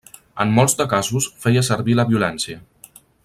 En 0.45 0.53
molts 0.55 0.75
de 0.79 0.87
casos 0.93 1.27
feia 1.45 1.63
servir 1.69 1.99
la 1.99 2.09
violència. 2.13 2.61